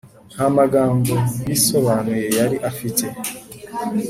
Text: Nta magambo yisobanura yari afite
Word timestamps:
Nta 0.33 0.45
magambo 0.57 1.13
yisobanura 1.49 2.19
yari 2.39 2.57
afite 2.69 3.05